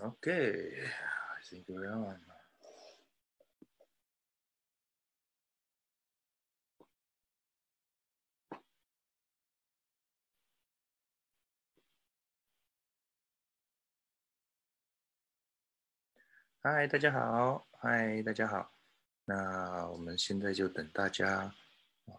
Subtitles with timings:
[0.00, 2.20] Okay, I think we're on.
[16.62, 18.70] 嗨，大家好，嗨，大家好。
[19.24, 21.52] 那我们现在就等大家
[22.06, 22.14] 啊，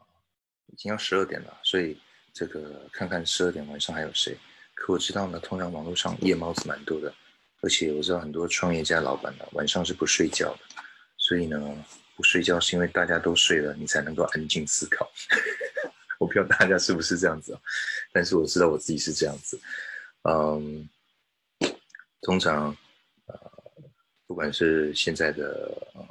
[0.65, 1.97] 已经要十二点了，所以
[2.33, 4.37] 这个看看十二点晚上还有谁。
[4.73, 7.13] 可我知道呢，通常网络上夜猫子蛮多的。
[7.61, 10.59] 而且我知道很多创业家老板呢，晚上是不睡觉的，
[11.17, 15.09] 所以呢，不睡觉是因为大家都睡了，你才能够安静思考。
[16.19, 17.61] 我不知道大家是不是这样子啊？
[18.11, 19.59] 但是我知道我自己是这样子。
[20.23, 20.89] 嗯，
[22.21, 22.75] 通常
[23.25, 23.35] 呃，
[24.27, 26.05] 不管是现在的呃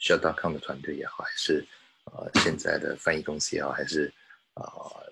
[0.00, 1.64] s h u t c o 的团队也好，还是
[2.06, 4.12] 呃现在的翻译公司也好，还是
[4.54, 4.64] 啊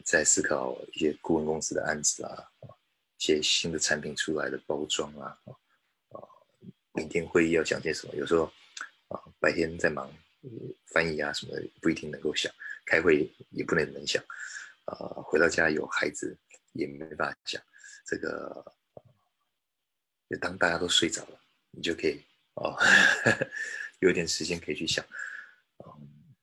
[0.04, 2.44] 在思考一些顾问公司的案子啊。
[3.20, 5.36] 一些新的产品出来的包装啊，
[6.08, 6.24] 啊，
[6.94, 8.14] 明天会议要讲些什么？
[8.14, 8.50] 有时候
[9.08, 10.10] 啊，白天在忙
[10.86, 12.50] 翻译啊什么，不一定能够想；
[12.86, 14.24] 开会也不能能想。
[14.86, 16.34] 啊，回到家有孩子
[16.72, 17.62] 也没办法想。
[18.06, 18.74] 这个，
[20.30, 21.38] 就当大家都睡着了，
[21.72, 22.74] 你就可以哦，
[24.00, 25.04] 有点时间可以去想。
[25.84, 26.34] 嗯，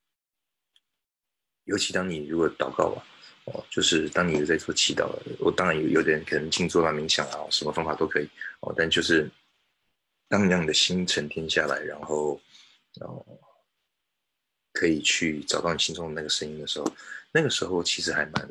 [1.64, 3.04] 尤其当你如果祷告啊。
[3.54, 5.10] 哦，就是当你有在做祈祷，
[5.40, 8.74] 我当然有有的人可能静坐啊、冥想啊，什么方法都可以哦。
[8.76, 9.30] 但就是
[10.28, 12.42] 当你让你的心沉淀下来，然后
[13.00, 13.26] 哦，
[14.74, 16.92] 可以去找到你心中的那个声音的时候，
[17.32, 18.50] 那个时候其实还蛮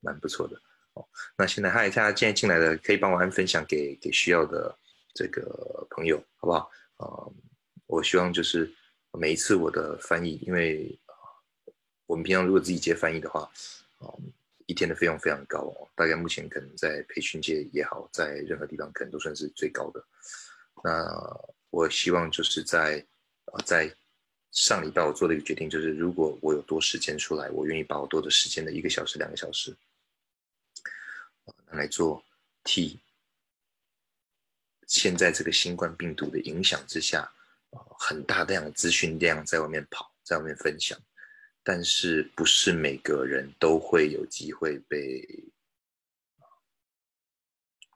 [0.00, 0.58] 蛮不错的
[0.94, 1.06] 哦。
[1.36, 4.74] 那现在嗨，大家现在进来的可以帮我按分享给给需要的
[5.12, 6.70] 这个朋友，好不好？
[6.96, 7.28] 啊，
[7.86, 8.72] 我希望就是
[9.12, 10.98] 每一次我的翻译，因为
[12.06, 13.46] 我们平常如果自己接翻译的话。
[14.02, 14.18] 哦，
[14.66, 20.04] 一天的费用非常高哦，大概目前可能在培训界也好，在任何地方可能都算是最高的。
[20.84, 21.06] 那
[21.70, 23.04] 我希望就是在
[23.46, 23.94] 呃在
[24.50, 29.74] 上礼拜我做的一个决定，就是如果我有多时间出来，我愿意把我多的时间的一个小时、两个小时，
[31.70, 32.22] 拿来做
[32.64, 33.00] 替
[34.86, 37.32] 现在这个新冠病毒的影响之下，
[37.98, 40.98] 很大量的资讯量在外面跑，在外面分享。
[41.64, 45.24] 但是不是每个人都会有机会被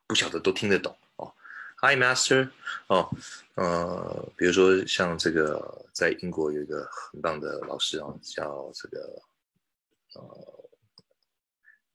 [0.07, 1.33] 不晓得都听得懂哦。
[1.81, 2.49] Hi Master，
[2.87, 3.09] 哦，
[3.55, 9.21] 呃，比如说像这个在英国有一个很棒的老师啊，叫这个
[10.13, 10.69] 呃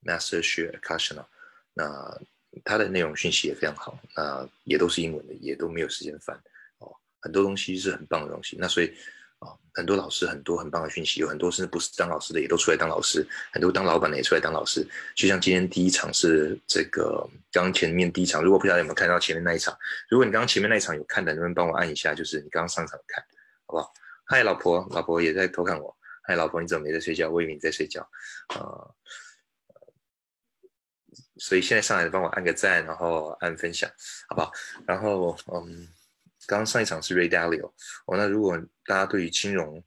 [0.05, 1.28] Master Share k a s h n a
[1.72, 2.21] 那
[2.65, 6.37] 他的内容讯息也非常好，那也都是英文的，也都没有时间翻
[6.81, 8.94] 哦，很多东西是很棒的东西，那所以。
[9.43, 14.87] 啊，很多老师很多很棒的讯息，有很多甚至不是当老师的也都出来当老师，很多当老板的也出来当老师。
[15.17, 19.77] 就像今天第一场是这个刚前面第一场，如果不知道有没有看到前面那一场，
[20.09, 22.15] 如果你刚刚前面那一场有看的，能不能帮我按一下？
[22.15, 23.25] 就是你刚刚上场看，
[23.67, 23.93] 好不好？
[24.27, 25.97] 嗨，老婆，老婆也在偷看我。
[26.23, 27.29] 嗨，老婆，你怎么没在睡觉？
[27.29, 28.01] 我以为你在睡觉。
[28.49, 28.87] 啊，
[31.39, 33.91] 所以现在上来帮我按个赞，然后按分享，
[34.29, 34.53] 好不好？
[34.87, 35.89] 然后，嗯。
[36.47, 37.73] 刚刚上一场是 Ray Dalio
[38.07, 39.79] 哦，那如果大家对于金融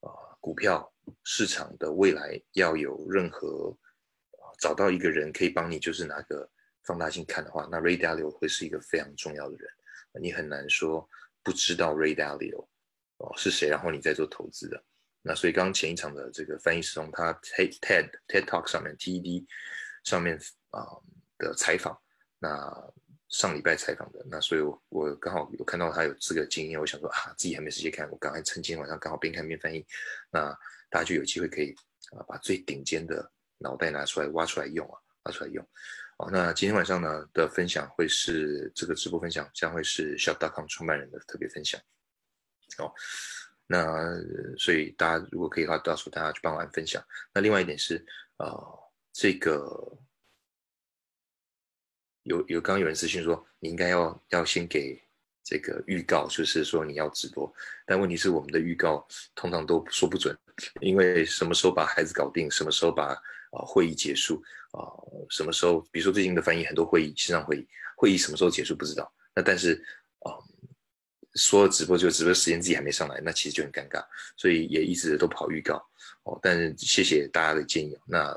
[0.00, 0.92] 啊股票
[1.24, 3.76] 市场的未来要有任何
[4.58, 6.48] 找到一个人可以帮你，就是拿个
[6.84, 9.68] 放大镜看的话，那 Ray Dalio 会是一个非常重要的人，
[10.20, 11.08] 你很难说
[11.42, 12.66] 不知道 Ray Dalio
[13.18, 14.82] 哦是谁，然后你在做投资的。
[15.22, 17.78] 那所以刚刚前一场的这个翻译师从他 TED
[18.28, 19.44] TED Talk 上面 TED
[20.04, 20.38] 上面
[20.70, 20.86] 啊
[21.38, 21.98] 的采访，
[22.38, 22.92] 那。
[23.28, 29.84] 上礼拜采访的那，所以我我刚好有看到他有这个经验，我想说啊，自己还没时间看，我赶快趁今天晚上刚好边看边翻译，
[30.30, 30.50] 那
[30.88, 31.74] 大家就有机会可以
[32.12, 33.28] 啊，把最顶尖的
[33.58, 35.66] 脑袋拿出来挖出来用啊，挖出来用。
[36.18, 41.80] 哦，那今天晚上呢的分享会是这个直播分享将会是 Shop.com 创办人的特别分享。
[42.78, 42.92] 哦，
[43.66, 44.14] 那
[44.56, 47.04] 所以大家如果可以的话，到时候大家去帮我按分享。
[47.34, 48.06] 那另外一点是
[48.36, 48.54] 啊，
[49.12, 49.98] 这个。
[52.26, 55.00] 有有刚刚有人私信说，你应该要要先给
[55.44, 57.50] 这个预告，就是说你要直播。
[57.86, 60.36] 但问题是我们的预告通常都说不准，
[60.80, 63.12] 因为什么时候把孩子搞定，什么时候把
[63.52, 64.42] 啊会议结束
[64.72, 64.90] 啊，
[65.30, 69.10] 什么时候，比如说最近的翻译很多会议线上会议，会议什么时候结束不知道。
[69.32, 69.80] 那但是
[70.18, 70.34] 啊，
[71.36, 74.04] 说直播就直播时间自己还没上来，那其实就很尴尬，
[74.36, 75.76] 所以也一直都跑预告
[76.24, 76.36] 哦。
[76.42, 78.36] 但是谢谢大家的建议，那。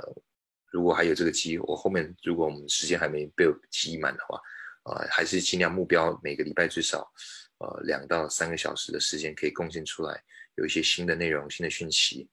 [0.72, 4.40] 如果还有这个机，我后面如果我们时间还没被挤满的话，
[4.84, 7.12] 啊，还是尽量目标每个礼拜至少，
[7.58, 10.24] 呃，两到三个小时的时间可以贡献出来，
[10.56, 12.30] 有一些新的内容、新的讯息，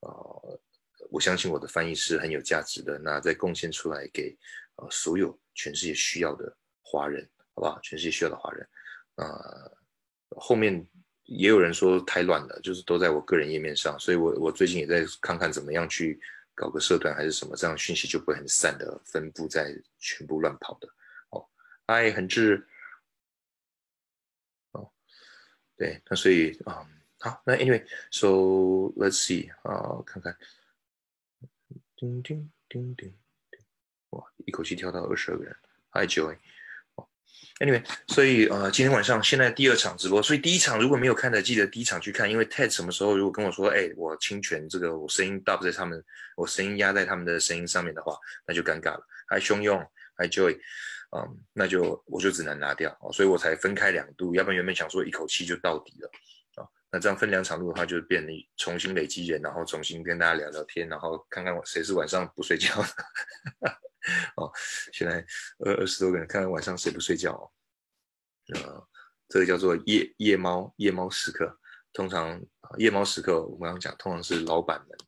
[0.00, 0.60] 呃，
[1.10, 2.98] 我相信我的翻译是很有价值的。
[2.98, 4.36] 那再贡献出来给
[4.76, 7.80] 呃所有全世界需要的华人，好不不好？
[7.80, 8.68] 全世界需要的华人。
[9.16, 9.72] 呃，
[10.36, 10.86] 后面
[11.24, 16.20] 也有人说太乱了，就是都在我个人页面上，所以我我最近也在看看怎么样去
[16.54, 20.88] 搞个社团还是什么，这样讯息就不会很散的分布在全部乱跑的。
[21.30, 21.48] 哦，
[21.86, 22.66] 嗨，恒志。
[24.72, 24.90] 哦，
[25.76, 28.28] 对，那所以啊，好，那 anyway，so
[28.96, 30.36] let's see 啊，看看，
[31.96, 33.14] 叮叮叮叮
[33.50, 33.60] 叮，
[34.10, 35.56] 哇，一口气跳到二十二个人
[35.90, 36.38] ，Hi Joy。
[37.60, 42.30] Anyway，所以呃，今天晚上现在第二场直播，所以第一场如果没有看的，记得第一场去看。
[42.30, 46.02] 因为 Ted 什么时候如果跟我说，哎，我侵权这个，我声音 dub 在他们，
[46.36, 49.00] 我声音压在他们的声音上面的话，那就尴尬了。
[49.26, 49.82] 还汹涌，
[50.16, 50.58] 还 Joy，
[51.16, 56.10] 嗯，那就我就只能拿掉哦，所以我才分开两度，要不然原本想说一口气就到底了
[56.56, 56.68] 啊。
[56.90, 58.26] 那这样分两场录的话，就变
[58.56, 62.88] 重新累积人，然后重新跟大家聊聊天，然后看看谁是晚上不睡觉的。
[64.36, 64.52] 哦，
[64.92, 65.24] 现在
[65.60, 67.44] 二二十多个人，看看晚上谁不睡觉哦。
[68.54, 68.88] 呃，
[69.28, 71.58] 这个叫做夜夜猫夜猫时刻。
[71.92, 72.38] 通常
[72.76, 74.98] 夜猫时刻，我们刚刚讲，通常是老板们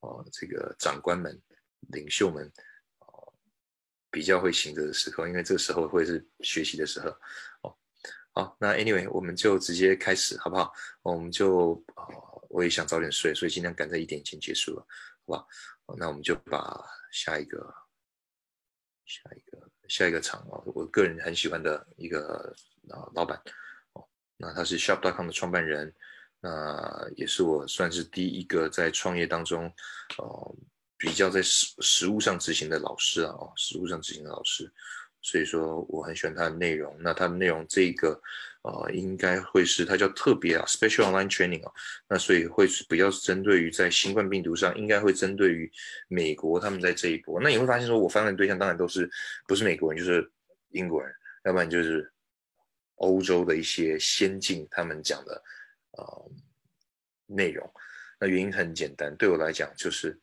[0.00, 1.42] 哦，这个长官们、
[1.88, 2.50] 领袖们
[3.00, 3.34] 哦，
[4.10, 7.10] 比较会醒着的时刻，因为这个时候会是学习的时候。
[7.62, 7.76] 哦，
[8.32, 10.72] 好，那 anyway，我们就直接开始好不好？
[11.02, 12.06] 我们就啊，
[12.48, 14.86] 我也想早点睡，所以尽量赶在一点前结束了，好
[15.26, 15.48] 不好？
[15.98, 16.80] 那我们就把
[17.10, 17.74] 下一个。
[19.06, 22.54] 下一个下一个厂哦，我个人很喜欢的一个
[22.90, 23.40] 啊老板
[23.92, 24.04] 哦，
[24.36, 25.94] 那他是 Shop.com 的创办人，
[26.40, 29.72] 那也是我算是第一个在创业当中，
[30.18, 30.56] 呃，
[30.98, 34.70] 比较在实实物上执行的老师啊，哦，实物上执行的老师。
[35.26, 36.96] 所以说我很喜欢它的内容。
[37.00, 38.16] 那它的内容这个，
[38.62, 41.72] 呃，应该会是它叫特别啊，special online training 啊。
[42.08, 45.68] 那所以会是比较针对于在新冠病毒上，应该会针对于
[46.06, 47.40] 美国他们在这一波。
[47.40, 49.10] 那你会发现说，我访问对象当然都是
[49.48, 50.30] 不是美国人，就是
[50.68, 51.12] 英国人，
[51.44, 52.08] 要不然就是
[52.94, 55.42] 欧洲的一些先进他们讲的
[55.98, 56.30] 呃
[57.26, 57.68] 内容。
[58.20, 60.16] 那原因很简单，对我来讲就是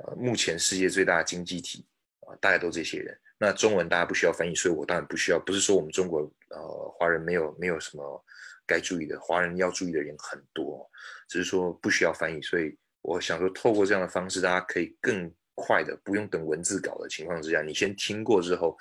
[0.00, 1.84] 呃目前世界最大的经济体
[2.20, 3.14] 啊，大概都这些人。
[3.38, 5.38] 那中文大家不需要翻译，所以我当然不需要。
[5.38, 8.24] 不是说我们中国呃华人没有没有什么
[8.66, 10.88] 该注意的，华人要注意的人很多，
[11.28, 12.40] 只是说不需要翻译。
[12.40, 18.76] 所以我想说，透过这样的方式，大家可以更快的，不用等文字稿的情况之下，你先听过之后，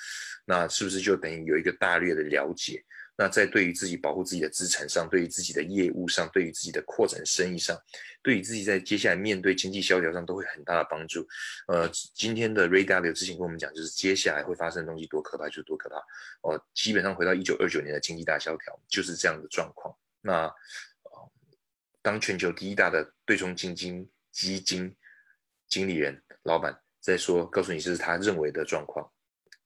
[0.46, 2.84] 那是不是就等于有一个大略的了解？
[3.18, 7.82] 那在对于自己保护自己的资产上，对于自己的业务上，对于自己的扩展生意上，
[8.22, 11.26] 对于自己在接下来面对经济萧条上，都会很大的帮助。
[11.68, 15.96] 呃，今天的 Ray Dalio 之前跟我们讲，就是接下来会发生的东西多可怕，就多可怕。
[16.42, 19.96] 哦，基本上回到一九二九年的经济大萧条，就是这样的状况。
[20.20, 20.54] 那，
[22.02, 24.94] 当全球第一大的对冲基金基金
[25.70, 29.10] 经理人老板在说，告诉你这是他认为的状况，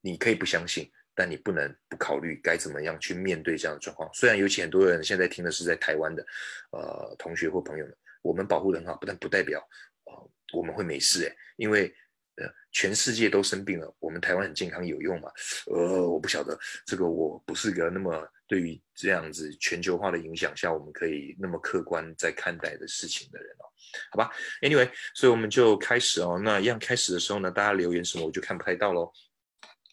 [0.01, 0.92] 你可以不相信。
[1.19, 4.10] 但你不能不考虑该怎么样去面对这样的状况。
[4.13, 6.25] 虽然尤其很多人现在听的是在台湾的，
[6.71, 9.60] 呃，同学或朋友们，我们保护的很好，但不代表，
[10.06, 11.94] 呃，我们会没事诶，因为，
[12.36, 15.30] 呃，全世界都生病了，我们台湾很健康有用吗？
[15.68, 23.67] 呃，我不晓得，这个我不是个那么对于这样子全球化的影响下，我们可以那么客观在看待的事情的人哦，
[24.12, 26.39] 好吧？Anyway，所以我们就开始哦。
[26.41, 29.12] 那一样开始的时候呢，大家留言什么我就看不太到喽。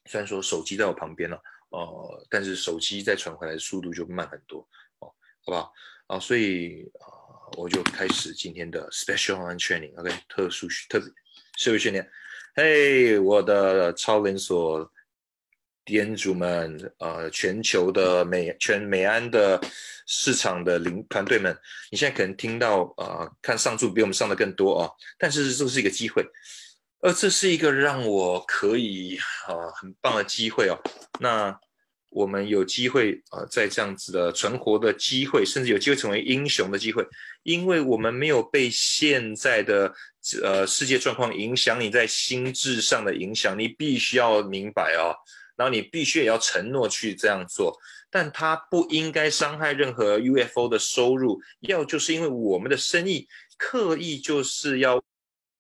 [0.06, 4.60] 虽然说手机在我旁边了，呃，但是手机再传回来的速度就慢很多，
[5.00, 5.08] 哦，
[5.44, 5.72] 好不好？
[6.06, 7.06] 啊，所以啊，
[7.56, 11.00] 我就开始今天的 special on training，OK，特殊特
[11.56, 12.08] 社会训练。
[12.54, 14.90] 嘿，我的超连锁
[15.84, 19.60] 店主们，呃，全球的美全美安的
[20.06, 21.56] 市场的领团队们，
[21.90, 26.24] 你现在可能听到啊，看上注比我们上的更多啊，但是这是一个机会。
[27.00, 30.78] 而这是一个让我可以啊很棒的机会哦。
[31.20, 31.58] 那
[32.10, 37.06] 我们有机会啊，在这样子的存活的机会，甚至有机会成为英雄的机会，
[37.42, 39.92] 因为我们没有被现在的
[40.42, 45.12] 呃世界状况影响你在心智上的影响，你必须要明白哦，
[45.56, 47.76] 然后你必须也要承诺去这样做，
[48.10, 55.02] 但它不应该伤害任何 UFO 的收入，要就是因为我们的生意刻意就是要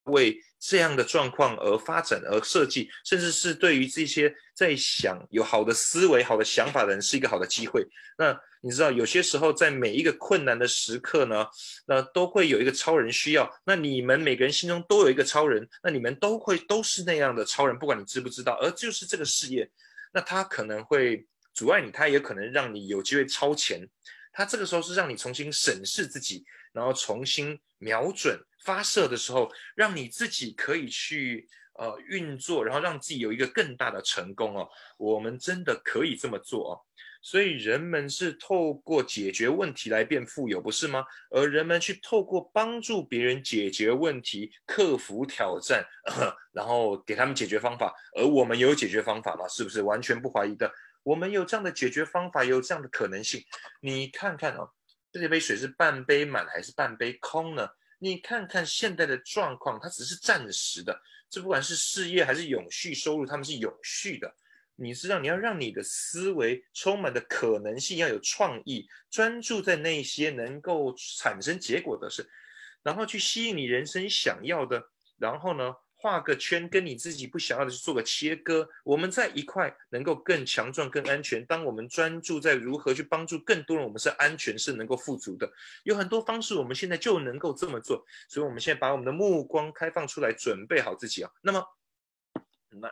[0.06, 0.38] 为。
[0.58, 7.86] 这样的状况而发展而设计，甚至是对于这些在想有好的思维、好的想法的人，是一个好的机会。
[8.18, 11.46] 那你知道，有些时候在每一个困难的时刻呢，
[11.86, 13.48] 那都会有一个超人需要。
[13.64, 18.58] 那你们每个人心中都有一个超人，那你们都会都是那样的超人，不管你知不知道。
[18.60, 19.70] 而就是这个事业，
[20.12, 23.86] 那他可能会阻碍你，他也可能让你有机会超前。
[24.32, 28.40] 他这个时候是让你重新审视自己，然后重新瞄准。
[28.66, 34.68] 发射的时候，让你自己可以去呃运作，然后让自己有一个更大的成功哦。
[34.98, 36.74] 我们真的可以这么做哦。
[37.22, 41.04] 所以人们是透过解决问题来变富有，不是吗？
[41.30, 45.84] 而人们去透过帮助别人解决问题、克服挑战，
[46.52, 47.92] 然后给他们解决方法。
[48.16, 49.46] 而我们有解决方法吗？
[49.48, 50.72] 是不是完全不怀疑的？
[51.02, 53.42] 我们有这样的解决方法，有这样的可能性。
[53.80, 54.70] 你看看哦，
[55.10, 57.68] 这杯水是半杯满还是半杯空呢？
[57.98, 61.00] 你看看现在的状况，它只是暂时的。
[61.28, 64.32] 这不管是事业还是永续收入，他们是永续的。
[64.76, 72.28] 你知道，你要让你的思维充满的可能性，要有创意，专注在那些能够产生结果的事，
[72.82, 75.74] 然后去吸引你人生想要的，然后呢，
[76.06, 81.44] 画个圈，跟你自己不想要的去做个切割，我们在一块能够更强壮、更安全。
[81.46, 85.52] 当我们专注在如何去帮助更多人，我们是安全、是能够富足的。
[85.82, 88.06] 有很多方式，我们现在就能够这么做。
[88.28, 91.30] 所以，我们现在把我们的目光开放出来，准备好自己啊。
[91.42, 91.60] 那么，
[92.68, 92.88] 那。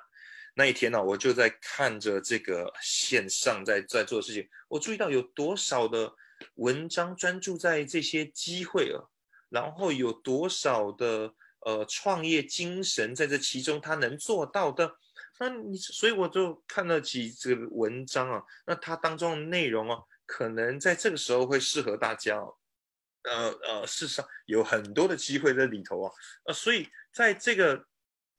[0.57, 6.13] 那一天呢，我就在看着这个线上在在做的事情，我注意到有多少的
[6.57, 8.99] 文章专注在这些机会啊，
[9.49, 14.97] 然后有多少的呃创业精神在这其中，他能做到的。
[15.39, 22.37] 那你所以我就看了几这个文章啊，那它当中的内容啊，可能在这个时候会适合大家。
[23.25, 26.13] 呃呃，事实上有很多的机会在里头啊，
[26.45, 27.87] 呃，所以在这个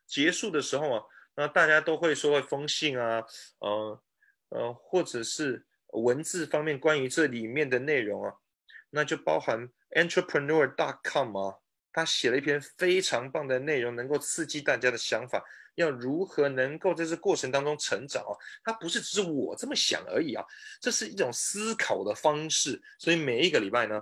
[0.07, 1.03] 结束的时候啊。
[1.37, 3.21] 那大家都会说会封信啊，
[3.59, 4.01] 呃
[4.47, 8.35] 呃，或者是文字方面关于这里面的内容啊，
[8.91, 11.57] 那就包含 entrepreneur.com 啊，
[11.95, 15.41] 他写了一篇非常棒的内容，能够刺激大家的想法，
[15.75, 18.35] 要如何能够在这过程当中成长哦，
[18.65, 20.43] 他不是只是我这么想而已啊，
[20.81, 22.81] 这是一种思考的方式。
[22.99, 23.95] 所以每一个礼拜呢，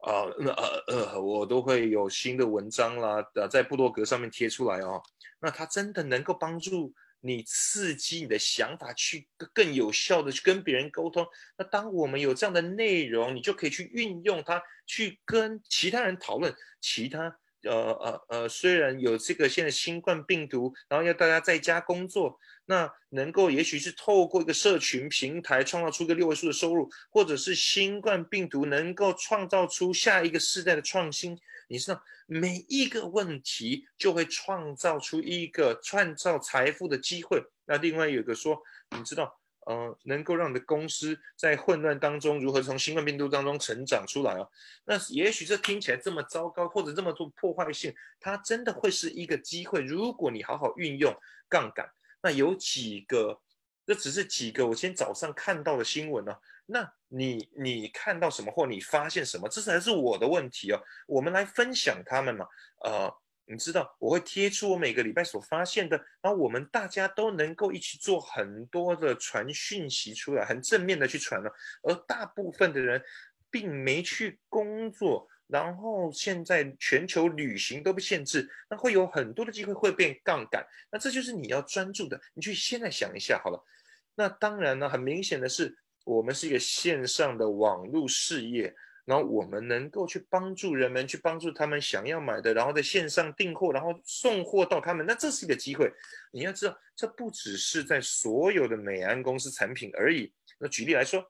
[0.00, 5.02] 啊呃呃，我都会有新的文章啦，呃，在部落格上面贴出来哦。
[5.40, 11.26] 那他真的能够帮助你刺激你的想法，去更有效的去跟别人沟通。
[11.56, 16.54] 那当我们有这样的内容，你就可以去运用它，去跟其他人讨论。
[16.80, 31.38] 其他呃呃呃，虽然有这个现在新冠病毒，然后要大家在家工作，那能够也许是透过一个社群平台创造出个六位数的收入，或者是新冠病毒能够创造出下一个世代的创新。
[31.68, 37.42] 你知道每一个问题就会创造出一个创造财富的机会。
[37.64, 38.60] 那另外有个说，
[38.96, 44.46] 你知道，呃，能够让你的公司在混乱当中如何从新冠病毒当中成长出来啊？
[44.84, 49.80] 那也许这听起来这么糟糕，或者这么多破坏性，它真的会是一个机会。
[49.80, 51.14] 如果你好好运用
[51.48, 51.88] 杠杆，
[52.22, 53.40] 那有几个，
[53.86, 56.34] 这只是几个我今天早上看到的新闻呢。
[56.66, 60.80] 那你你看到什么或你发现什么，这才是我的问题哦。
[61.06, 62.46] 我们来分享他们嘛。
[62.84, 63.12] 呃，
[63.46, 71.52] 你知道我会贴出我每个礼拜所发现的，然后我们大家都能够一起做很多的传讯息出来，很正面的去传了。
[71.82, 73.02] 而大部分的人
[73.50, 80.66] 并没去工作，然后现在全球旅行都被限制，那会有很多的机会会变杠杆。
[80.90, 82.20] 那这就是你要专注的。
[82.34, 83.64] 你去现在想一下好了。
[84.14, 85.76] 那当然呢，很明显的是。
[86.04, 95.92] 我们是一个线上的网络事业，然后我们能够去帮助人们，去帮助他们想要买的，然后在线上订货，然后送货到他们，那这是一个机会。
[96.32, 100.32] 你要知道，这不只是在所有的美安公司产品而已。
[100.58, 101.24] 那举例来说，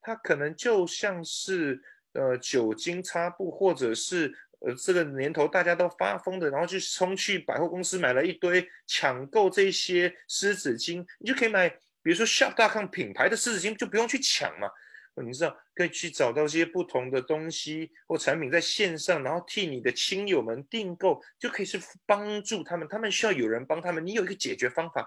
[0.00, 1.80] 它可能就像是
[2.14, 11.68] 呃酒精擦布，或者是呃这个年头大家都发疯的，然后去冲去百货公司买了一堆抢购这些湿纸巾，你就可以买。
[12.04, 14.68] 比如说 Shop.com 品牌的湿纸巾就不用去抢嘛，
[15.16, 25.06] 你知道可以去找到这些不同的东西或产品在线上，然后替你的亲友们订购，就可以是帮助他们，他们需要有人帮他们，你有一个解决方法。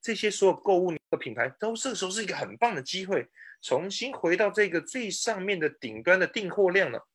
[0.00, 3.28] 这些所有购物的品牌都这个时候是一个很棒的机会，
[3.60, 7.06] 重新回到这个最上面的顶端的订货量了。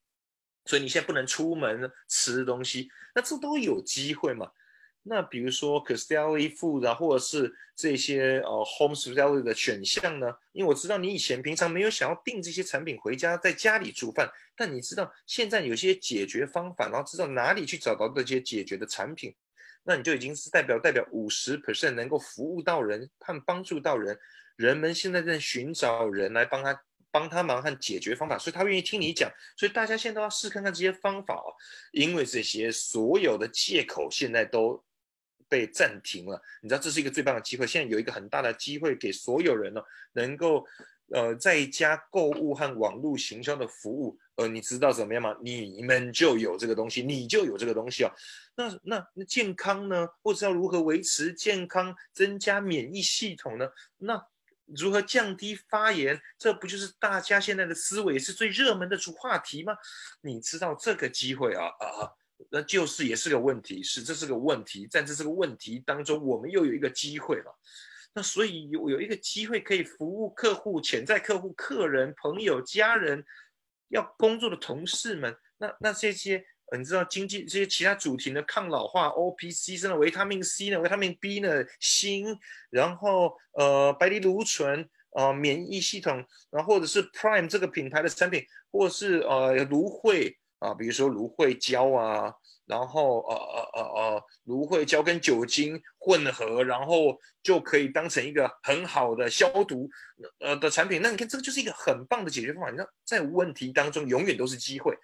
[0.66, 4.52] 所以你现在不能出门吃东西，那这都有机会嘛。
[5.08, 9.22] 那比如说 c a s t e l l i Food 啊，或者是这些呃 Home s p e c
[9.22, 10.36] i a l i t y 的选项呢？
[10.52, 19.32] 因为我知道你以前平常没有想要订这些产品回家在家里煮饭，但你知道现在有些解决方法，然后知道哪里去找到这些解决的产品，
[19.84, 24.18] 那你就已经是代表代表五十 percent 能够服务到人和帮助到人。
[24.56, 26.82] 人们现在在寻找人来帮他
[27.12, 29.32] 帮他忙和解决方法，所以他愿意听你讲。
[29.56, 31.54] 所以大家现在都要试看看这些方法哦，
[31.92, 34.84] 因为这些所有的借口现在都。
[35.56, 37.66] 被暂停了，你知道这是一个最棒的机会。
[37.66, 39.82] 现在有一个很大的机会给所有人呢，
[40.12, 40.66] 能够
[41.12, 44.18] 呃在家购物和网络行销的服务。
[44.36, 45.34] 呃，你知道怎么样吗？
[45.42, 48.12] 你们就有这个东西，你就有这个东西哦。
[48.58, 50.06] 那那那健康呢？
[50.22, 53.66] 或者要如何维持健康、增加免疫系统呢？
[53.98, 54.22] 那
[54.66, 56.22] 如何降低发炎？
[56.38, 59.74] 这不就是大家现在的思维是最热门的主话题吗？
[60.20, 62.12] 你知道这个机会啊啊，
[62.50, 67.60] 那就是也是个问题，是这是个问题，在这是个问题当中，我们又有一个机会了。
[68.14, 73.26] 那所以有有一个机会可以服务客户、潜在客户、客人、朋友、家人，
[73.90, 76.46] 要工作的同事们，那那这些。
[76.76, 78.42] 你知道经济这些其他主题呢？
[78.42, 80.80] 抗老化、O P C 甚至维他命 C 呢？
[80.80, 81.64] 维他命 B 呢？
[81.80, 82.36] 锌，
[82.72, 92.34] 然后呃白藜芦醇啊，免疫系统，然后或者是 Prime 这个品牌的产品，或者是呃芦荟啊，比如说芦荟胶啊，
[92.66, 99.88] 然后呃呃呃呃芦荟胶跟酒精混合，然后就可以当成一个很好的消毒
[100.40, 101.02] 呃的产品。
[101.02, 102.70] 那你看这个就是一个很棒的解决方法。
[102.72, 104.98] 你知道在问题当中永远都是机会。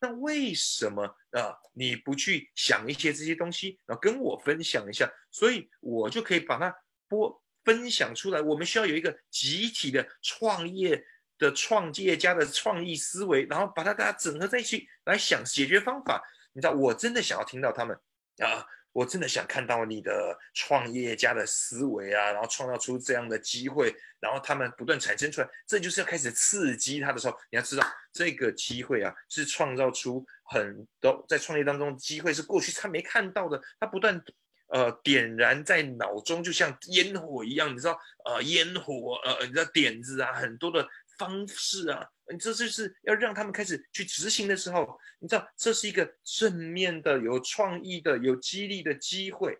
[0.00, 1.54] 那为什么啊？
[1.72, 6.72] 你不去想一些这些东西，然后跟我分享一下，所以我就可以把它
[7.08, 8.40] 播分享出来。
[8.40, 11.04] 我们需要有一个集体的创业
[11.38, 16.22] 的创业家的创意思维，然后把它大家整合在一起来想解决方法。
[16.52, 17.96] 你知道，我真的想要听到他们
[18.38, 18.66] 啊。
[18.92, 27.38] 我真的想看到你的创业家的思维啊，然后创造出这样的机会，然后他们不断产生出来，这就是要开始刺激他的时候。
[27.50, 34.20] 你要知道，这个机会啊，是创造出很多在创业当中机会，是过去他没看到的，他不断
[34.68, 40.88] 呃点燃在脑中，就像烟火一样，你知道呃烟火呃你知道点子啊，很多的。
[41.18, 49.58] 方式啊，你这就是要让他们开始去执行的时候，你知道这是一个正面的、有创意的、有激励的机会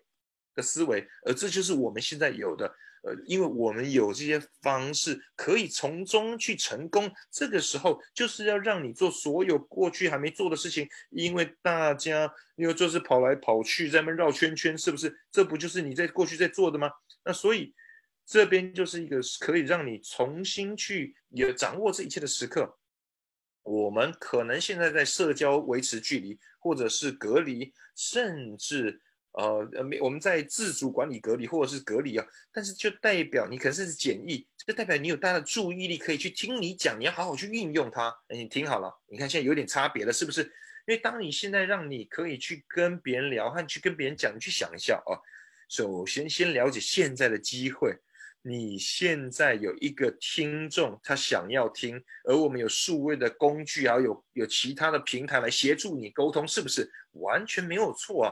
[0.55, 2.73] 的思维，而这就是我们现在有的。
[3.01, 15.17] 呃，因为我们有这些方式可以从中去成功，这个时候就是要让你做所有过去还没做的事情，因为大家因为就是跑来跑去在那绕圈圈，是不是？
[15.31, 16.89] 这不就是你在过去在做的吗？
[17.23, 17.73] 那所以。
[18.29, 22.77] 这边就是一个可以让你重新去也掌握这一切的时刻。
[23.63, 32.27] 我们可能现在在社交维持距离，或者是隔离，甚至呃呃，我们在自主管理隔离或者是隔离啊。
[32.51, 38.15] 但是就代表你可能是检疫，就代表你有大的注意力可以去听你讲，你要好好去运用它。
[38.29, 40.43] 你听好了，你看现在有点差别了，是不是？
[40.85, 45.17] 因为当你现在让你可以去跟别人聊和去跟别人讲，你去想一下啊。
[45.67, 47.97] 首先先了解现在的机会。
[48.41, 58.31] 你现在有一个听众，他想要听，而我们有数位的工具还，有有其他的平台来协助你沟通，是不是完全没有错啊？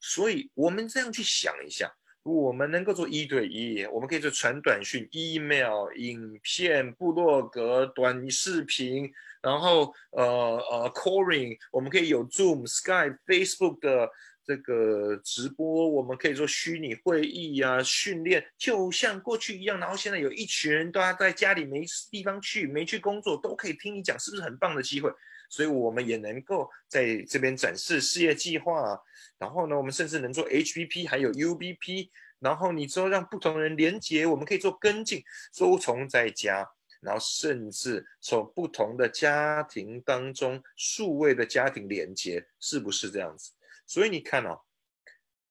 [0.00, 14.10] 所以，我们这样去想一下，我们能够做一对一，我们可以做传短讯、email、影片、部落格、短视频，然后呃呃，calling，我们可以有 Zoom、Skype、Facebook 的。
[14.46, 19.80] 这个直播，我们可以做虚拟会议呀，训练就像过去一样。
[19.80, 25.10] 然后现在有一群人都在家里没地方去，没去工作，都可以听你讲，是不是很棒的机会？
[25.50, 28.96] 所以我们也能够在这边展示事业计划。
[29.36, 32.10] 然后呢，我们甚至能做 HBP，还有 UBP。
[32.38, 36.68] 然后你之后让不同人连接，我们可以做跟进，收从在家，
[37.00, 43.52] 然后甚至从不同的家庭当中数位的家庭连接，是不是这样子？
[43.86, 44.60] 所以你看哦，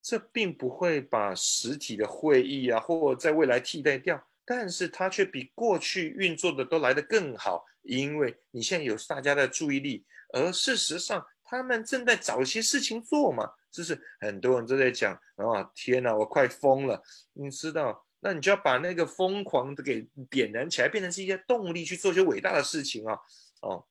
[0.02, 17.02] 这并不会把实体的会议啊，或在未来替代掉，但是它却比过去运作的都来得更好，因为你现在有大家的注意力，而事实上他们正在找一些事情做嘛，就是很多人都在讲啊，天哪，我快疯了，
[17.34, 23.17] 你知道，那你就要把那个疯狂的给点燃起来，变成是一些动力去做一些伟大的事情啊，
[23.62, 23.86] 哦，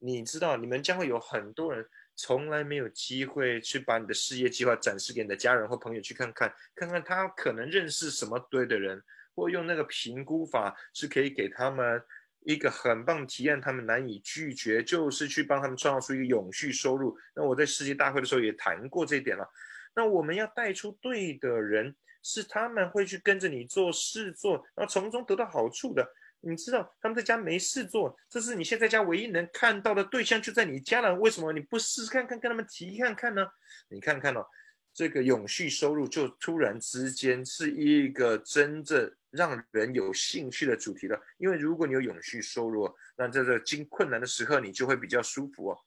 [0.00, 1.88] 你知道，你们将会有很多人。
[2.20, 9.00] 从来没有机会去把你的事业计划展示给你的家人或朋友去看看，看看他可能认识什么对的人，
[9.36, 12.02] 或用那个评估法是可以给他们
[12.40, 17.16] 一个很棒的体验，他们难以拒绝，就是去帮他们创造出一个永续收入。
[17.36, 19.48] 那我在世界大会的时候也谈过这一点了。
[19.94, 26.04] 那我们要带出对的人，是他们会去跟着你做事做，然后从中得到好处的。
[26.48, 31.14] 你知道他们在家没事做，这是你现在家唯一能看到的对象就在你家了。
[31.16, 33.46] 为什么你不试试看看，跟他们提看看呢？
[33.88, 34.46] 你看看哦，
[34.94, 41.20] 这个永续收入就突然之间是一个真正让人有兴趣的主题了。
[41.36, 45.78] 因为如果你有永续收入，那这个经困难的时刻你就会比较舒服哦。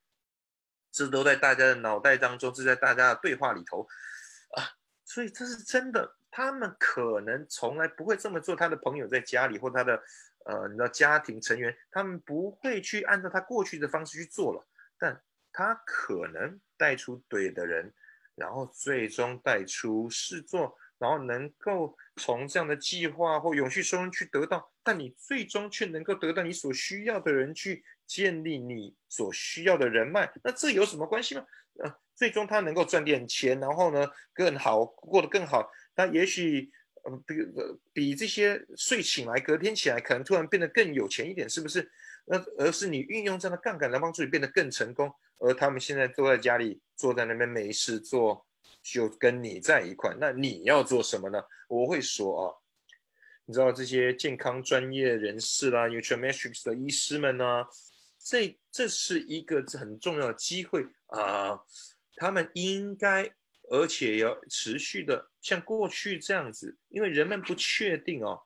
[0.91, 3.87] 这都在大家的脑袋当中，这在大家的对话里头
[4.55, 4.61] 啊，
[5.05, 6.15] 所以这是真的。
[6.33, 10.01] 他们可能从来不会这么做，他的朋友在家里或他的。
[10.45, 17.93] 呃，你知道家庭成员他们不会去按照他过去的方式去做了，但他可能带出对的人，
[18.35, 31.45] 然后最终带出事做，然后能够从这样的计划或永续收入去得到，但你最终却能够得到你所需要的人去建立你所需要的人脉，那这有什么关系吗？
[31.79, 36.71] 呃，最终他能够赚点钱，然后呢更好过得更好，他也许
[37.03, 37.35] 呃比
[37.93, 41.91] 比这些睡醒来隔天起来可能突然变得更有钱一点，是不是？
[42.25, 48.45] 那而是你运用这样的杠杆来帮助你变得更成功，而他们现在坐在家里坐在那边没事做。
[48.83, 51.43] 就跟你在一块，那你要做什么呢？
[51.67, 52.57] 我会说啊，
[53.45, 57.63] 你知道这些健康专业人士啦，Nutrimetrics 的医师们呢，
[58.17, 61.61] 这这是一个很重要的机会啊，
[62.15, 63.31] 他们应该
[63.69, 68.41] 而且要持续的像过去这样子，因为人们不确定哦，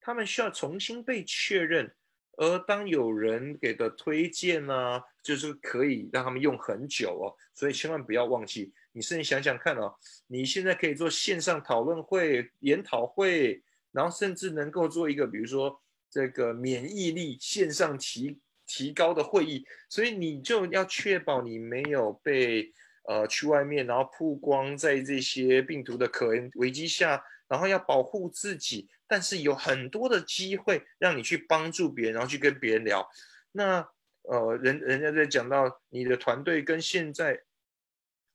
[0.00, 1.92] 他们需要重新被确认，
[2.36, 8.72] 而当有人给的推荐呢，就是可以让他们用很久哦，所以千万不要忘记。
[8.92, 9.94] 你甚至想想看哦，
[10.26, 15.78] 你现在可以做线上讨论会、研讨会，然后甚至能够做一个，比如说
[16.08, 22.72] 这个免疫力线上提提高的会议，所以你就要确保你没有被
[23.06, 33.08] 呃去外面，然后曝光在这些病毒的可能危机下，然后要保护自己，但是有很多的机会让你去帮助别人，然后去跟别人聊。
[33.52, 33.88] 那
[34.22, 37.42] 呃，人人家在讲到你的团队跟现在。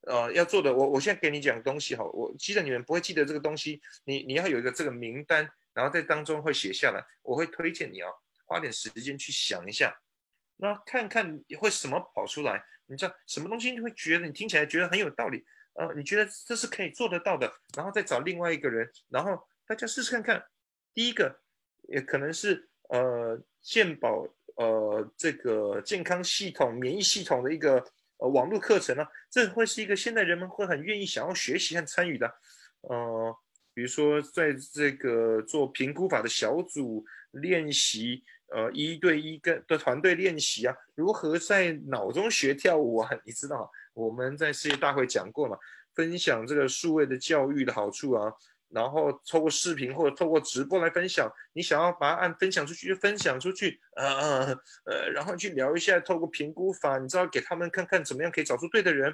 [0.08, 8.10] 呃，要做的，我我现在给你讲东西哈，我记得你们不会记得这个东西，你你要有一个这个名单，然后在当中会写下来，我会推荐你啊，
[8.48, 9.96] 花点时间去想一下，
[10.62, 15.44] 那看看你会什么跑出来，你知道什么东西你会觉得你听起来觉得很有道理，
[15.74, 20.46] 呃，你觉得这是可以做得到的，然后再找另外一个人，然后大家试试看看，
[20.94, 21.42] 第一个
[21.90, 27.84] 也可能是呃健保呃这个健康系统免疫系统的一个。
[28.24, 32.28] 呃，网络课程呢，这会是一个现在人们会很愿意想要学习和参与的。
[32.82, 33.36] 呃，
[33.74, 43.10] 比如说在这个做评估法的小组练习，呃，一对一跟的团队练习啊，如何在脑中学跳舞啊？
[43.26, 45.58] 你知道，我们在世界大会讲过嘛，
[45.96, 48.32] 分享这个数位的教育的好处啊。
[48.74, 59.14] 然后透过视频或者透过直播来分享，你想要把它按分享出去就分享出去，呃呃呃，然后去聊一下，透过评估法，你知道给他们看看怎么样可以找出对的人，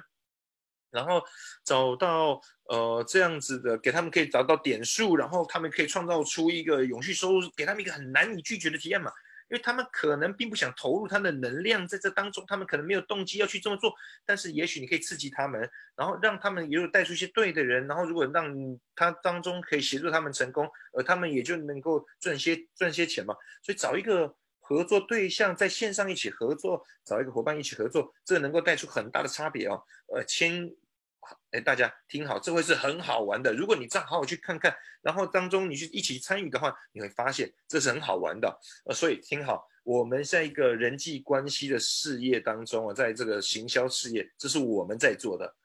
[0.90, 1.22] 然后
[1.64, 9.10] 找到呃这样子的，给他们可以找到点数，然后他们可以创造出一个永续收入，给他们一个很难以拒绝的体验嘛。
[9.50, 13.94] 因为他们可能并不想投入他的能量在这当中，他们可能没有动机要去这么做。
[14.26, 15.58] 但是也许你可以刺激他们，
[15.96, 18.54] 然后让他们也有带出一些对的人，然后如果让
[18.94, 23.34] 他当中可以协助他们成功，呃他们也就能够赚些赚些钱嘛。
[23.62, 24.36] 所以找一个
[24.68, 29.82] 合作对象在线上一起合作，找一个伙伴一起合作，这能够带出很大的差别哦。
[30.14, 30.70] 呃，签。
[31.50, 33.52] 哎，大家听好，这会是很好玩的。
[33.54, 38.60] 如果你这样好好去看看，然后当中你去一起参与的话，你会发现这是很好玩的。
[38.84, 45.56] 呃，所以听好，我们在一个人际关系的事业当中啊，在这个行销事业，这是我们在做的。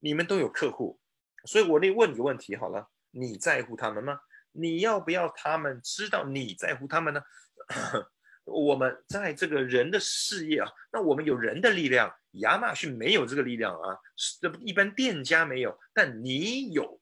[0.00, 0.98] 你们都有客户，
[1.44, 4.18] 所以我得问你个问题好了，你在乎他们吗？
[4.52, 7.22] 你要不要他们知道你在乎他们呢？
[8.44, 12.14] 我们在这个人的事业啊，那我们有人的力量。
[12.38, 13.96] 亚马逊没有这个力量啊，
[14.40, 17.00] 这一般店家没有，但你有，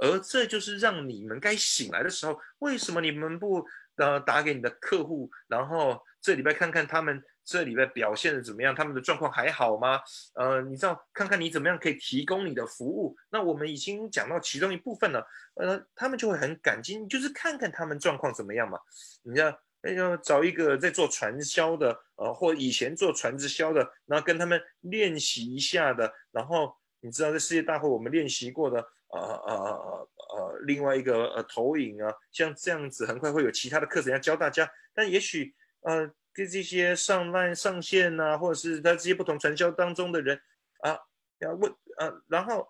[0.00, 2.40] 而这就是让你们该醒来的时候。
[2.60, 3.62] 为什么你们不
[3.96, 10.00] 呃打给你的客户，然后这礼拜看看他们这礼拜表现的怎么样，他们的状况还好吗？
[10.32, 13.14] 呃，你知道看看你怎么样可以提供你的服务。
[13.28, 18.78] 那我们已经讲到其中一部分了，呃，他们就会很感激，你就是看看他们状况怎么样嘛，
[19.24, 19.60] 你知道。
[19.92, 26.10] 要找一个在做传销的，呃，或以前做传直销的，然后跟他们练习一下的。
[26.30, 34.66] 然后你知道，在世界大会我们练习过的，呃呃呃呃，另外一个呃投影啊，像这样子，很快会有其他的课程要教大家。
[34.94, 40.40] 但也许呃，跟这些上烂上线呐，或者是在这些不同传销当中的人
[40.80, 40.98] 啊，
[41.40, 42.66] 要问呃，然后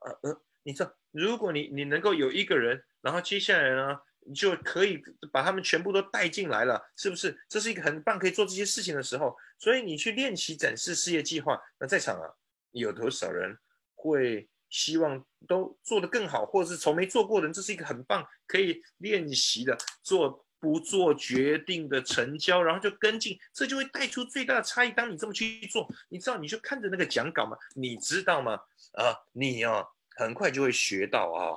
[0.00, 4.00] 呃呃，你知道，如果你你能够有一个人，然后接下来呢？
[4.26, 7.38] 你就可以把他们全部都带进来了，是不是？
[7.48, 9.36] 这是一个很棒可以做这些事情的时候。
[9.58, 11.60] 所以你去练习展示事业计划。
[11.78, 12.26] 那在场啊，
[12.72, 13.56] 有多少人
[13.94, 17.52] 会希望都做得更好，或者是从没做过的人？
[17.52, 24.90] 这是一个很棒可以练习的，做不做决定的成交，然后就跟进，这就会带出最大的差异。
[24.90, 27.56] 当你这么去做，你知道你就看着那个讲稿吗？
[27.74, 28.54] 你知道吗？
[28.92, 29.84] 啊，你啊，
[30.16, 31.56] 很快就会学到啊。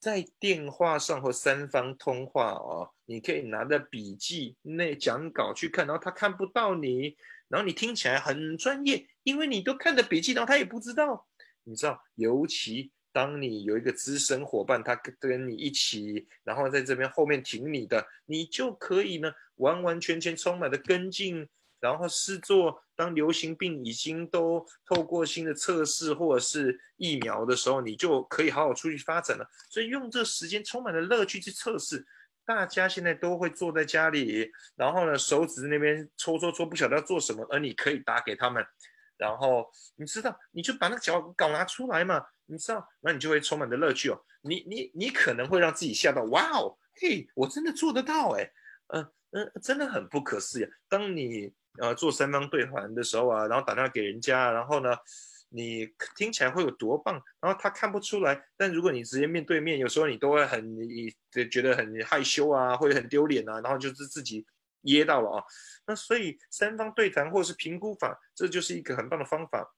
[0.00, 7.16] 在电话上或三方通话哦，你可以拿着笔记那讲稿去看，然后他看不到你，
[7.48, 11.26] 然后你听起来很专业，因为你都看着笔记，然后他也不知道。
[11.64, 21.48] 你知道，尤其当你有一个资深伙伴，他跟你一起，然后在这边后面挺你的，你就可以呢，完完全全充满的跟进，
[21.80, 22.82] 然后试做。
[22.96, 29.48] 当流行病已经都透过新的测试或者是疫苗的时候，你就可以好好出去发展了。
[29.70, 32.04] 所以用这时间充满了乐趣去测试。
[32.44, 38.66] 大家现在都会坐在家里，然后呢，手指那边搓搓搓，不晓得要做什么，而你可以打给他们。
[39.16, 44.18] 然后你知道，你就把那个脚稿拿出来嘛，你知道，那你就会充满的乐趣哦。
[44.40, 48.50] 你你你可能会让自己吓到，哇哦，嘿，我真的做得到哎，
[48.88, 50.68] 嗯嗯，真的很不可思议。
[50.88, 54.96] 当你呃做三方对谈的时候啊，然后打电话给人家，然后呢，
[55.48, 61.12] 你听起来会有多棒，然后他看不出来，但如果你直接面对面，有时候你都会很你
[61.50, 64.46] 觉得很害羞啊，或者很丢脸啊，然后就是自己。
[64.82, 65.44] 噎到了啊，
[65.88, 69.74] 那所以三方对谈或是评估法，这就是一个很棒的方法。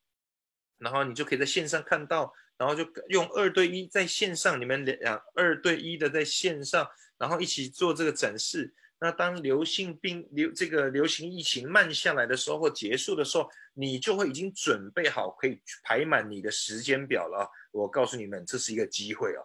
[0.77, 6.87] 然后你就可以在线上看到，然后就用二对一在线上，你们两二对一的在线上，
[7.17, 8.73] 然后一起做这个展示。
[9.01, 17.51] 那当流行病流这个流行疫情慢下来的时候或结束的时候，你就会已经准备好可以排满你的时间表了。
[17.73, 19.43] 我告诉你们，这是一个机会哦，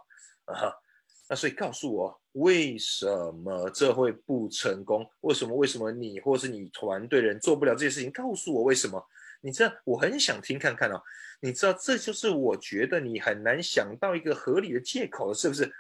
[0.54, 0.74] 啊。
[1.28, 5.10] 那所以告诉我，为什么这会不成功？
[5.22, 5.56] 为什么？
[5.56, 8.12] 为什么你或是你团队人做不了这些事情？
[8.12, 9.04] 告诉我为什么？
[9.42, 11.02] 你知道，我很想听看看哦。
[11.40, 15.72] 你知道，这就是我觉得你很难想到一个合理的借口，是不是？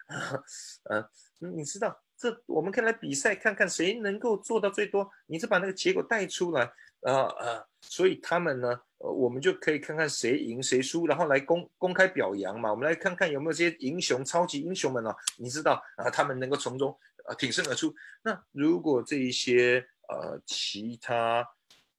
[0.89, 1.07] 嗯，
[1.55, 5.07] 你知道，这我们可以来比赛看看谁能够做到最多。
[5.27, 6.63] 你是把那个结果带出来，
[7.01, 8.69] 啊啊，所以他们呢？
[8.97, 12.71] 呃，我们就可以看看谁赢谁输，然后来公公开表扬嘛。
[12.71, 15.15] 我们来看看有没有这些英雄、超级英雄们啊？
[15.38, 17.93] 你知道啊，他们能够从中呃挺身而出。
[18.23, 21.47] 那如果这一些呃其他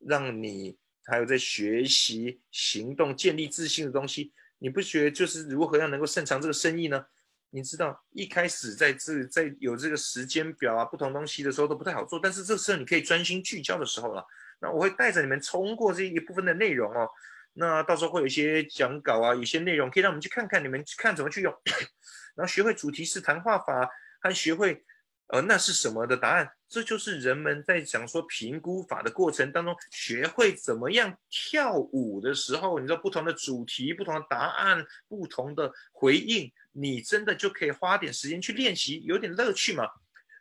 [0.00, 7.06] 让你还有在学习、行动、建立自信的东西，你不觉得就是如何要能够擅长这个生意呢？
[7.56, 14.22] 你知道一开始在这在有这个时间表啊，不同东西的时候都不太好做，但是这时候你可以专心聚焦的时候了。
[14.60, 17.08] 那我会带着你们冲过这一部分的内容哦，
[17.54, 21.50] 那到时候会有一些讲稿啊，有些内容可以让我们去看看，你们看怎么去用，
[22.34, 23.88] 然后学会主题式谈话法，
[24.20, 24.84] 还学会
[25.28, 39.88] 呃那是什么的答案，这就是人们在讲说评估法的过程当中，学会怎么样跳舞的时候，你知道不同的主题、不同的答案、不同的回应，你真的就可以花点时间去练习，有点乐趣嘛。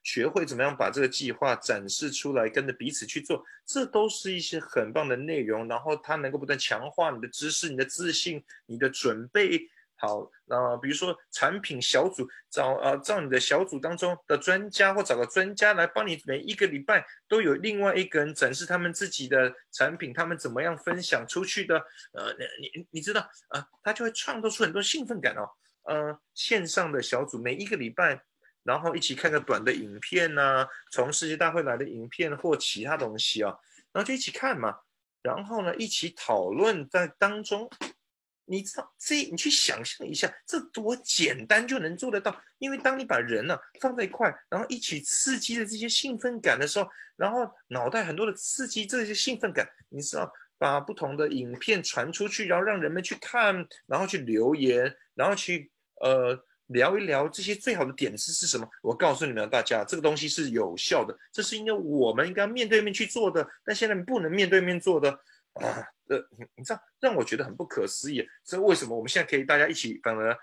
[0.03, 5.67] 学会怎么样把这个计划展示出来，跟着彼此去做，这都是一些很棒的内容。
[5.67, 10.29] 然后它能够不断强化你的知识、你的自信、你的准备好。
[10.45, 21.79] 那比如说产品小组，找呃找你的小组当中的专家，或找个专家来帮你，每一个礼拜都有另外一个人展示他们自己的产品，他们怎么样分享出去的。
[22.13, 25.49] 呃，你你知道啊，他就会创造出很多兴奋感哦。
[25.85, 28.21] 呃，线上的小组每一个礼拜。
[28.63, 33.55] 然后一起看个短的影片呐，从世界大会来的影片或其他东西啊，
[33.91, 34.75] 然后就一起看嘛。
[35.21, 37.69] 然后呢，一起讨论在当中，
[38.45, 42.35] 你知道这，你去想象一下，这多简单就能做得到。
[42.57, 56.43] 因为当你把人呢放在一块，然后一起刺激的这些兴奋感的时候，然后脑袋很多的刺激这些兴奋感，你知道，把不同的影片传出去，然后让人们去看，然后去留言，然后去呃。
[56.69, 58.67] 聊一聊这些最好的点子是什么？
[58.81, 65.11] 我告诉你们大家，这个东西是有效的，这是因为我们应该面对面去做的，但现在不能面对面做的
[65.53, 65.85] 啊。
[66.07, 66.17] 呃，
[66.55, 70.35] 你知道让我觉得很不可思议，所以为什么我们现在可以大家一起反而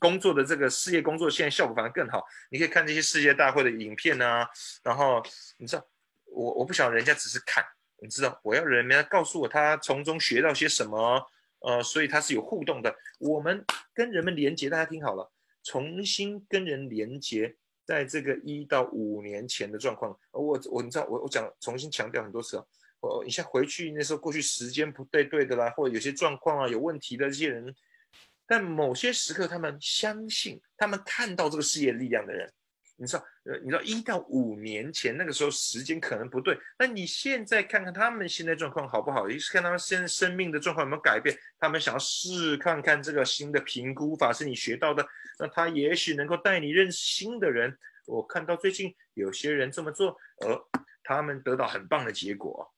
[0.00, 2.24] 工作的这个事业工作现在效果反而更好？
[2.50, 4.50] 你可以看这些世界大会的影片啊，
[4.82, 5.22] 然后
[5.58, 5.86] 你知道
[6.24, 7.64] 我我不想人家只是看，
[8.02, 11.24] 你知道我要人家告诉我他从中学到些什么，
[11.64, 12.94] 呃，所以它是有互动的。
[13.18, 15.30] 我们跟人们连接，大家听好了。
[15.62, 22.64] 重新跟人连接，在这个一到五年前的状况，我我你知道我我讲重新强调很多次啊，
[23.00, 27.74] 我你像回去那时候过去时间不对对的啦，或者有些状况啊有问题的这些人，
[28.46, 32.52] 但某些时刻他们相信，他们看到这个事业力量的人。
[32.96, 39.28] 你知道，呃，你知道一到五年前那个时候时间可能不对，那你现在看看他们现在状况好不好？
[39.28, 45.06] 也是看他们现在生命的状况有没有改变，他们想要试看看这个新的评估法是你学到的，
[45.38, 47.76] 那他也许能够带你认识新的人。
[48.06, 52.72] 我看到最近有些人这么做，而他们得到很棒的结果。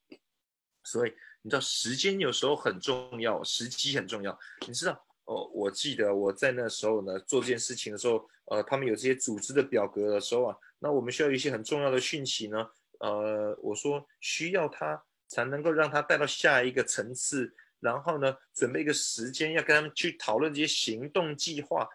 [0.83, 4.39] 所以你知道，时间有时候很重要，时机很重要。
[4.67, 8.29] 你知道，哦，我记得我在那时候呢做这件事情的时候。
[8.49, 12.71] 呃，他们有这些组织的表格的时候啊，那我们需要一些很重要的讯息呢。
[13.01, 21.89] 呃，我说需要他才能够让他带到下一个层次，然后呢，准备一个时间要跟他们去讨论这些行动计划，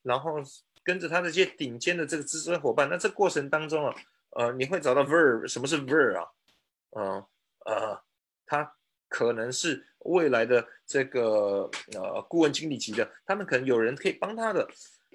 [0.00, 0.36] 然后
[0.82, 2.88] 跟着他这些顶尖的这个资深伙伴。
[2.88, 3.94] 那这过程当中啊，
[4.30, 6.26] 呃，你会找到 ver，什么是 ver 啊？
[6.96, 7.26] 嗯
[7.66, 8.02] 呃，
[8.46, 8.72] 他
[9.10, 14.66] 可能是未来的这个呃顾问经理级的，他们可能有人可以帮他的。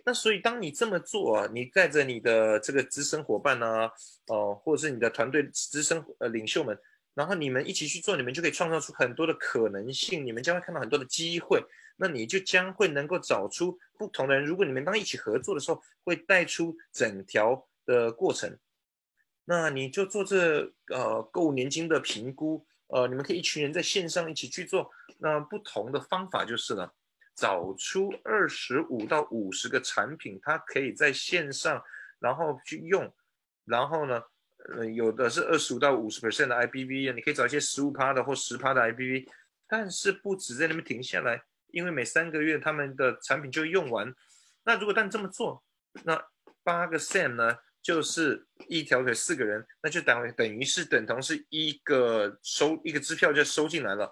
[0.05, 3.89] 那所以当你这么做啊，你带着你的这个资深伙伴呢，
[4.27, 6.77] 哦，或者是你的团队资深呃领袖们。
[7.15, 11.63] 然后你们一起去做，你们就可以创造出很多的可能性，你们将会看到很多的机会，
[11.95, 14.45] 那你就将会能够找出不同的人。
[14.45, 18.57] 如果你们当一起合作的时候，会带出整条的过程。
[19.45, 24.91] 那你就做这呃购物年金的评估，呃，你们可以一群人在线上一起去做。
[25.17, 26.93] 那不同的方法就是了，
[27.35, 31.83] 找出二十五到五十个产品，它可以在线上，
[32.19, 33.13] 然后去用，
[33.65, 34.21] 然后呢？
[34.75, 39.29] 呃，有的是二十五到五十 percent 的 IBV 啊，你可以找一些十五趴的或十趴的 IBV，
[39.67, 44.11] 但是不止在那边停下来，因为每三个月他们的产品就用完。
[44.63, 45.63] 那如果但这么做，
[46.03, 46.19] 那
[46.63, 54.11] 八个 Sam 呢，就是一条腿四个人，那就等等于是等同是一个收一个支票就收进来了。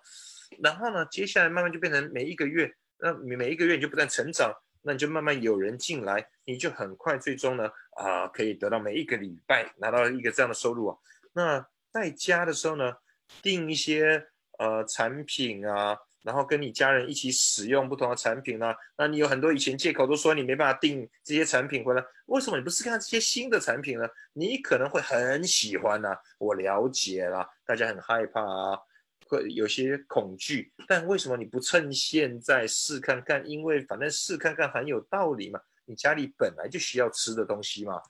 [0.61, 4.53] 然后呢，接下来慢慢就变成每一个月，那每每一个月你就不断成长。
[4.83, 10.97] 那你就慢慢有人进来，你就很快最终呢啊可以得到每一个礼拜拿到一个这样的收入啊。
[11.31, 12.97] 那在家的时候呢，
[13.41, 14.27] 订一些
[14.59, 18.73] 呃产品啊，然后跟你家人一起使用不同的产品呢。
[18.97, 24.07] 那你有很多以前借口都说你没办法订这些产品回来，为什么你不试看这些新的产品呢？
[24.33, 26.09] 你可能会很喜欢呢。
[26.39, 28.79] 我了解了，大家很害怕啊。
[29.27, 33.47] 会有些恐惧，但为什么你不趁现在试看看？
[33.47, 35.59] 因为反正试看看很有道理嘛。
[35.85, 38.01] 你家里本来就需要吃的东西嘛，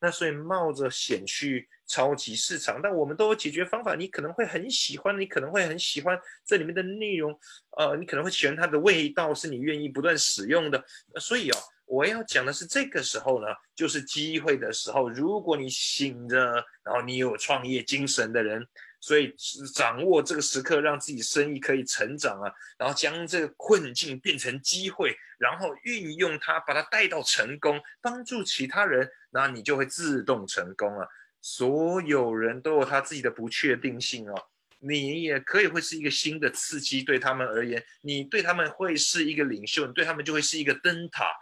[0.00, 2.80] 那所以冒着险去超级市场。
[2.82, 7.38] 但我们都有解决方法，你可能会很喜欢，你可能会很喜欢这里面的内容，
[7.76, 10.84] 呃，你可能会喜欢它的味道，是你愿意不断使用的。
[11.20, 15.08] 所以哦，我要讲的是这个时候呢，就是机会的时候。
[15.08, 18.66] 如果你醒着，然后你有创业精神的人。
[19.00, 19.34] 所以
[19.74, 31.08] 掌握这个时刻，让自己生意可以成长啊，然后将这个困境变成机会，然后运用它，把它带到成功，帮助其他人，那你就会自动成功了。
[31.40, 34.34] 所有人都有他自己的不确定性哦，
[34.80, 41.32] 你也可以会是一个新的刺激，对他们而言，你对他们会是一个领袖，你对他们就会是一个灯塔。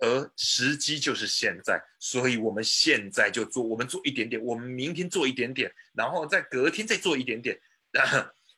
[0.00, 7.58] 而时机就是现在，所以我们现在就做，我们做一点点，我们明天做一点点，然后再隔天再做一点点，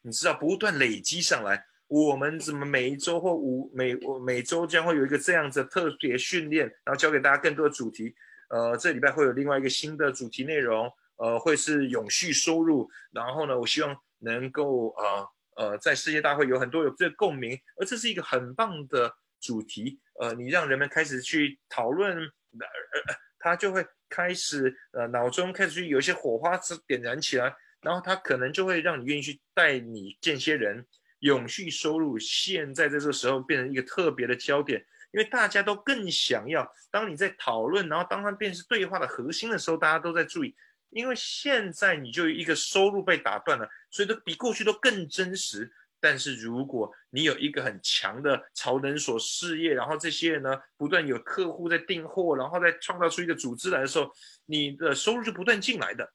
[0.02, 1.64] 你知道，不断累积上来。
[1.88, 8.14] 我们怎么每一周或五每每周将会有一个这样子特别训练，然后教给大家更多的主题。
[8.48, 12.88] 呃，这礼拜会有另外一个新的主题内容，呃，会是永续收入。
[13.10, 19.98] 然后呢，我希望能够呃呃在世界大会有很多有这个共鸣，而这是一个很棒的主题。
[20.22, 30.86] 呃，你让人们开始去讨论，呃，他就会开始呃，脑中开始去有一些火花是点燃起来，然后他可能就会让你愿意去带你见些人。
[31.18, 36.72] 永续收入现在在这个时候变成一个特别的焦点，因为大家都更想要。
[36.90, 40.54] 当你在讨论，然后当它变成对话的核心的时候，大家都在注意，
[40.90, 45.72] 因为现在你就一个收入被打断了，所以都比过去都更真实。
[46.02, 54.10] 但是如果你有一个很强的超能所事业，然后这些人呢不断有客户在订货，然后再创造出一个组织来的时候，
[54.46, 56.12] 你的收入是不断进来的。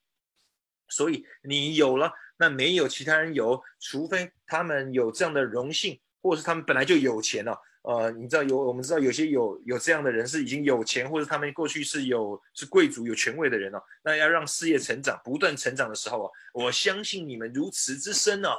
[0.89, 7.57] 所以你有了，那没有其他人有，除非他们有这样的荣幸，或者是他们本来就有钱了。
[7.83, 13.81] 呃，你知道有我们知道有些有有这样的人是已经有钱，或者他们过去是有是贵族有权位的人哦。
[14.03, 18.51] 那要让事业成长不断成长的时候啊，我相信你们如此之深啊。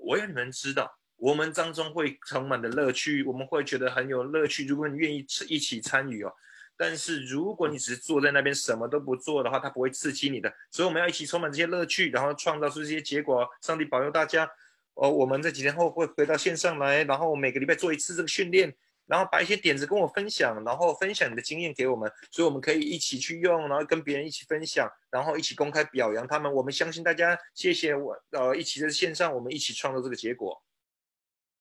[0.00, 4.66] 我要你们知道，我们当中会充满的乐趣，我们会觉得很有乐趣。
[4.66, 6.32] 如果你愿意一起参与哦，
[6.76, 10.52] 但是如果你只是坐在那边什么都不做的话，它不会刺激你的。
[10.70, 13.46] 所以我们要一起充满这些乐趣，然后创造出这些结果。
[13.60, 14.50] 上帝保佑大家
[14.94, 15.10] 哦！
[15.10, 18.74] 我们这几天后会回到线上来，然后每个礼拜做一次这个训练。
[19.10, 26.50] 然后把一些点子跟我分享，然后分享你的经验给我们，所以我们可以一起去用，然后跟别人一起分享，然后一起公开表扬他们。
[26.52, 30.62] 我们相信大家，谢谢我，呃，一起在线上，我们一起创造这个结果。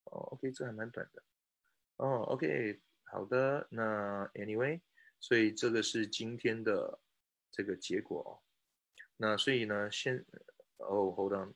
[0.04, 1.24] 哦，OK，这还蛮短的。
[1.95, 4.80] 哦，OK，好的，那 Anyway，
[5.20, 7.00] 所以这个是今天的
[7.52, 8.43] 这个结果。
[9.18, 10.24] 那所以呢，先，
[10.78, 11.54] 哦，Hold on。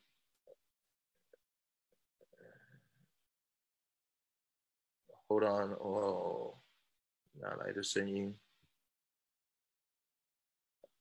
[5.33, 6.53] Hold on，哦，
[7.41, 8.37] 哪来的声音？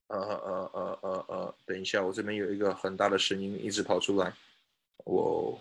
[0.06, 4.32] 呃呃呃呃呃，等一下，我这边有一个很大的声音一直跑出来。
[5.04, 5.60] 我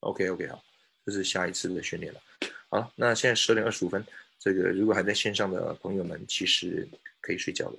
[0.00, 0.62] OK OK 好，
[1.04, 2.20] 这是下一次的训练了。
[2.68, 4.06] 好，那现在十二点二十五分，
[4.38, 6.88] 这个如果还在线上的朋友们，其实
[7.20, 7.78] 可以睡觉了。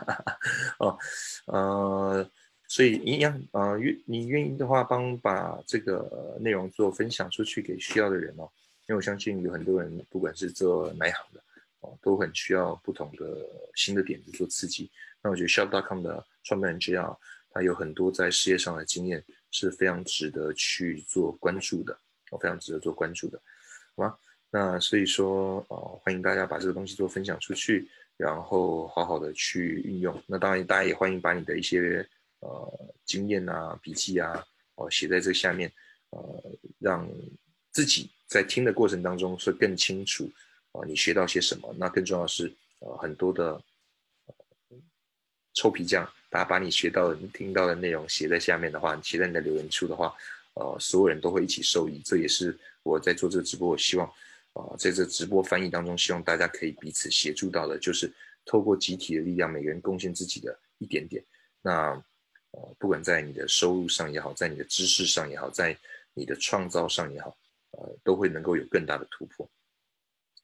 [0.80, 0.98] 哦，
[1.44, 2.30] 呃，
[2.68, 8.50] 所以一样，呃，愿你愿意的话，帮把这个内容做分享出去给需要的人哦。
[8.88, 11.42] 因为我相信有很多人，不管是做哪一行的
[11.80, 13.26] 哦，都很需要不同的
[13.74, 14.90] 新的点子做刺激。
[15.20, 17.18] 那我觉得 Shop.com 的创办人只要
[17.50, 21.92] 他有很多在事业上的经验，是非常值得去做关注的，
[22.30, 23.40] 哦，非常值得做关注的。
[23.96, 24.18] 好吗？
[24.50, 30.22] 那所以说，呃，欢迎大家把这个东西做分享出去，然后好好的去运用。
[30.26, 32.08] 那当然，大家也欢迎把你的一些
[32.38, 34.42] 呃经验啊、笔记啊，
[34.76, 35.70] 哦写在这下面，
[36.10, 36.42] 呃，
[36.78, 37.06] 让
[37.76, 40.30] 自己在听的过程当中是更清楚
[40.72, 41.74] 啊，你学到些什么。
[41.76, 43.62] 那更重要的是，呃，很多的
[45.52, 50.16] 臭皮匠，大家把你学到的、听到的内容写在下面的话，写在你的留言处的话，
[50.54, 52.00] 呃，所有人都会一起受益。
[52.02, 52.58] 这也是。
[52.82, 54.08] 我在做这个直播，我希望
[54.54, 58.10] 啊，在这直播翻译当中，希望大家可以彼此协助到的，就是
[58.46, 61.22] 透过集体的力量，每个人贡献自己的一点点。
[61.60, 61.90] 那
[62.52, 65.76] 呃，不管在你的收入上也好，在你的知识上也好，在
[66.14, 67.36] 你的创造上也好，
[67.76, 69.48] 呃，都会能够有更大的突破。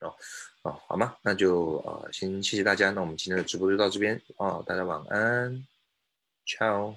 [0.00, 0.14] 哦，
[0.62, 1.16] 哦，好吗？
[1.22, 2.90] 那就呃，先谢谢大家。
[2.90, 5.66] 那我们今天的直播就到这边啊，大家晚安
[6.46, 6.94] ，ciao。